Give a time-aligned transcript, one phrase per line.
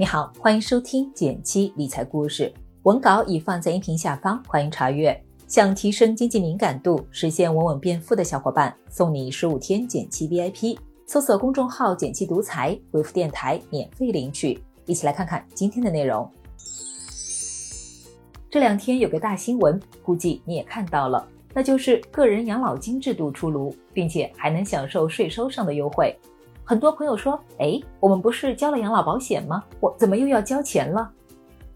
[0.00, 2.50] 你好，欢迎收听减七理财故事，
[2.84, 5.22] 文稿已放在音频下方，欢迎查阅。
[5.46, 14.58] 想提升经济敏感度，实现稳稳变富的小伙伴，送你十五天减七 VIP，搜索公众号“减七独裁，回复“电台”免费领取。
[14.86, 16.26] 一起来看看今天的内容。
[18.48, 26.18] 这两天有个大新闻，估计你也看到了，那就是个人养老金制度出炉，并且还能享受税收上的优惠。
[26.70, 29.64] 很多朋友说：“哎，我们不是交了养老保险吗？
[29.80, 31.10] 我怎么又要交钱了？”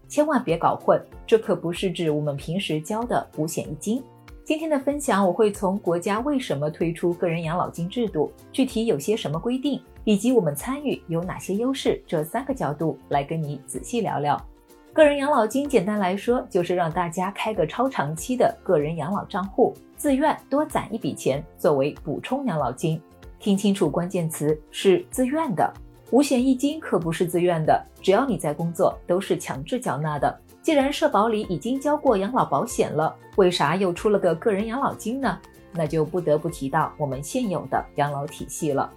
[0.07, 4.01] 千万别搞混，这可不是指我们平时交的五险一金。
[4.45, 14.41] 今天的分享，我会从国家为什么推出个人养老金制度，具体有些什么规定，以及我们参与有哪些优势这三个角度来跟你仔细聊聊。
[14.93, 23.01] 个人养老金简单来说，就是让大家开个超长期的个人养老账户，自愿多攒一笔钱作为补充养老金。
[23.45, 25.71] 听清楚，关键词是自愿的。
[26.09, 30.35] 五险一金可不是自愿的，只要你在工作，都是强制缴纳的。
[30.63, 35.37] 既然社保里已经交过养老保险了，为啥又出了个个人养老金呢？
[35.71, 38.91] 那就不得不提到我们现有的养老体系了。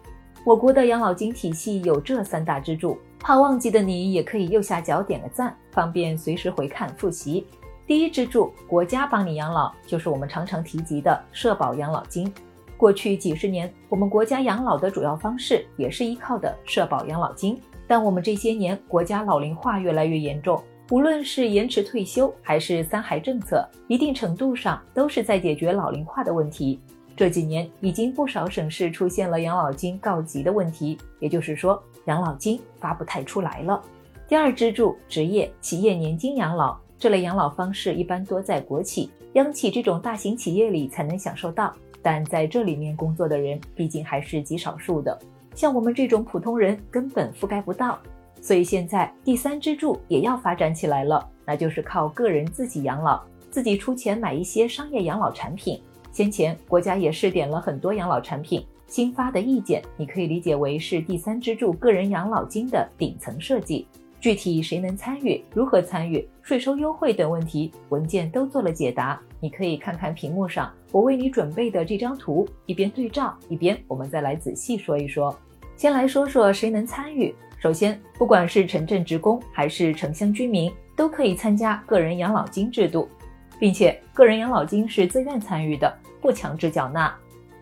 [0.45, 7.47] 我国的养老金体系有这三大支柱，怕忘记的你也可以右下角点个赞，方便随时回看复习。
[7.87, 12.33] 第一支柱，国家帮你养老，就是我们常常提及的社保养老金。
[12.79, 17.61] 过去几十年，我们国家养老的主要方式也是依靠的社保养老金。
[17.89, 20.63] 但我们这些年国家老龄化越来越严重，
[20.93, 26.79] 无论是延迟退休还是三孩政策，一定程度上都是在解决老龄化的问题。
[27.17, 33.83] 这几年已经不少省市出现了养老金告急的问题，也就是说养老金发不太出来了。
[34.29, 41.75] 第二支柱，职业企业年金养老这类养老方式一般多在国企、央企这种大型企业里才能享受到。
[42.03, 45.19] 但在这里面工作的人毕竟还是极少数的，
[45.55, 47.99] 像我们这种普通人根本覆盖不到。
[48.41, 55.81] 所以现在第三支柱也要发展起来了，那就是靠个人自己养老，自己出钱买一些商业养老产品。
[56.13, 63.87] 先前国家也试点了很多养老产品，新发的意见你可以理解为是第三支柱个人养老金的顶层设计。
[64.21, 69.21] 具体谁能参与、如何参与、税收优惠等问题，文件都做了解答。
[69.41, 75.37] 你可以看看屏幕上我为你准备的这张图，一边对照，一边我们再来仔细说一说。
[75.77, 77.35] 先来说说谁能参与。
[77.59, 83.09] 首先，不管是城镇职工还是城乡居民，都可以参加个人养老金制度，
[83.59, 87.13] 并且个人养老金是自愿参与的，不强制缴纳。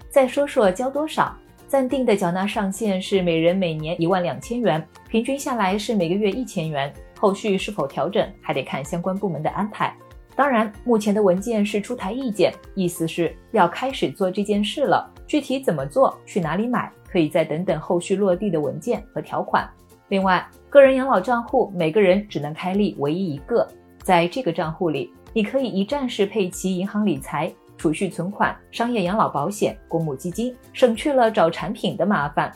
[0.08, 1.36] 再说说交多少。
[1.68, 6.92] 暂定的缴纳上限是每人每年一万两千元，平均下来是每个月一千元。
[7.18, 9.92] 后续是否调整，还得看相关部门的安排。
[10.36, 15.10] 当然，目前的文件是出台意见，意思是要开始做这件事了。
[15.26, 19.66] 具体怎么做，去哪里买，可以再等等后续落地的文件和条款。
[20.08, 23.66] 另外，个人养老账户每个人只能开立唯一一个，
[24.04, 27.52] 在这个账户里，你可以一站式配齐银行理财。
[27.78, 32.50] 储蓄存款、商业养老保险、公募基金，省去了找产品的麻烦。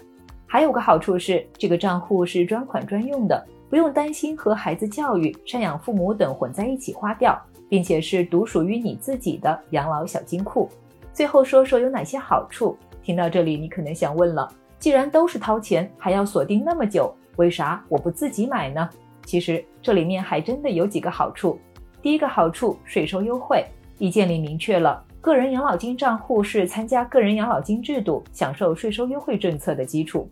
[0.46, 10.69] 还有个好处是，这个账户是专款专用的，不用担心和孩子教育、赡养父母等混在一起花掉，并且是独属于你自己的养老小金库。
[11.12, 12.76] 最后说说有哪些好处。
[13.00, 18.91] 听到这里，你可能想问了：既然都是掏钱，还要锁定那么久，为啥我不自己买呢？
[19.25, 21.56] 其实这里面还真的有几个好处。
[22.02, 23.64] 第一个好处，税收优惠，
[23.98, 25.04] 意见里明确了。
[25.20, 30.28] 个人养老金账户是参加个人养老金制度、享受税收优惠政策的基础。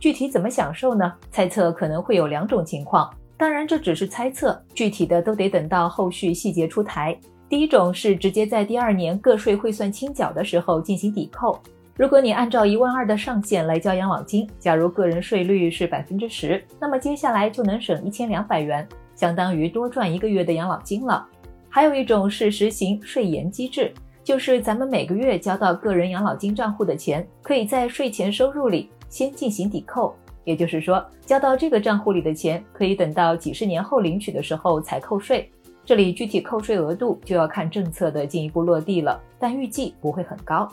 [0.00, 1.12] 具体怎么享受呢？
[1.30, 7.18] 猜测可能会有两种情况，当然这只是猜测，具体的都得等到后续细节出台。
[7.48, 11.58] 第一种是直接在第二年个税汇算清缴的时候进行抵扣。
[11.96, 21.26] 如果你按照一万二的上限来交养老金，假如个人税率是百分之十，那么接下来就能省一千两百元，相当于多赚一个月的养老金了。
[21.68, 23.92] 还有一种是实行税延机制。
[24.22, 30.14] 就是咱们每个月交到个人养老金账户的钱，可以在税前收入里先进行抵扣。
[30.44, 35.50] 也就是说，交到这个账户里的钱，可以等到几十年后领取的时候才扣税。
[35.84, 40.66] 这里具体扣税额度就要看政策的进一步落地了，但预计不会很高。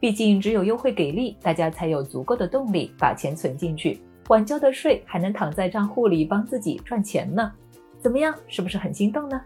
[0.00, 7.52] 毕竟只有优惠给力，大家才有足够的动力把钱存进去，晚交的税还能躺在账户里帮自己赚钱呢。
[8.00, 9.40] 怎么样，是不是很心动呢？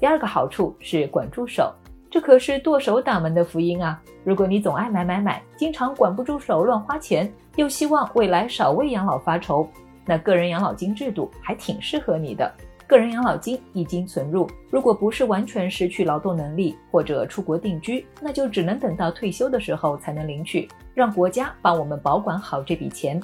[0.00, 1.72] 第二个好处是管住手。
[2.12, 3.98] 这可是剁手党们的福音啊！
[4.22, 9.66] 如果你总爱买买买，经常管不住手乱花钱，又希望未来少为养老发愁，
[10.04, 12.52] 那个人养老金制度还挺适合你的。
[12.86, 23.18] 个人养老金一经存入，如果不是完全失去劳动能力或者出国定居，那就只能等到退休的时候才能领取，让国家帮我们保管好这笔钱。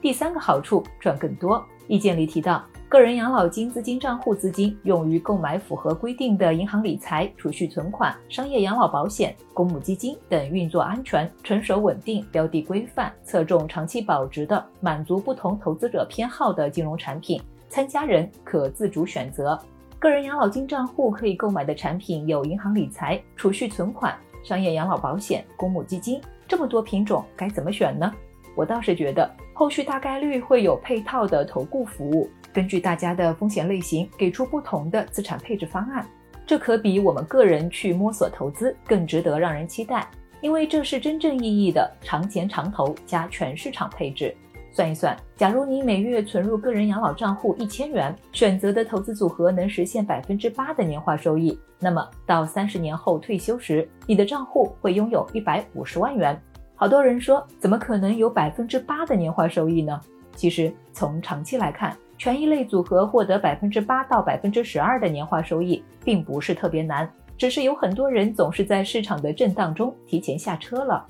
[0.00, 1.60] 第三个好处，赚更多。
[1.88, 17.38] 意见里提到，个人养老金资金账户资金用于购买符合规定的银行理财、储蓄存款、商业养老保险、公募基金等运作安全、成熟稳定、标的规范、侧重长期保值的、满足不同投资者偏好的金融产品。
[17.68, 19.60] 参加人可自主选择。
[19.98, 28.10] 个人养老金账户可以购买的产品有银行理财、储蓄存款、商业养老保险、公募基金，这么多品种该怎么选呢？
[28.56, 32.26] 我倒是觉得后续大概率会有配套的投顾服务。
[32.58, 36.04] 根据大家的风险类型，给出不同的资产配置方案，
[36.44, 40.10] 这可比我们个人去摸索投资更值得让人期待，
[40.40, 44.34] 因为这是真正意义的长钱长投加全市场配置。
[44.72, 56.36] 算一算，假如你每月存入个人养老账户一千元，选择的投资组合能实现百分之八的年化收益，那么到三十年后退休时，你的账户会拥有一百五十万元。
[56.74, 60.00] 好多人说，怎么可能有百分之八的年化收益呢？
[60.34, 71.06] 其实从长期来看，权益类组合获得百分之八到百分之十二的年化收益，并不是特别难，只是有很多人总是在市场的震荡中提前下车了。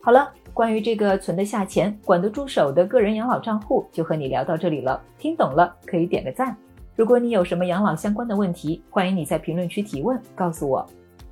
[0.00, 4.98] 好了，关于这个存得下钱、管得住手的个人养老账户，就和你聊到这里了。
[5.18, 6.56] 听懂了可以点个赞。
[6.96, 10.86] 如果你有什么养老相关的问题，欢迎你在评论区提问，告诉我。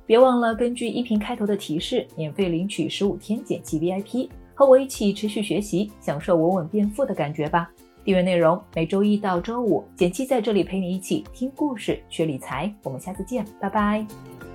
[0.05, 4.29] 别忘了根据音频开头的提示，免费领取十五天减气 VIP。
[4.53, 7.69] 和我一起持续学习，享受稳稳变富的感觉吧。
[8.03, 12.73] 订阅内容每周一到周五，简七在这里陪你一起听故事、学理财。
[12.83, 14.52] 我们下次见，拜拜。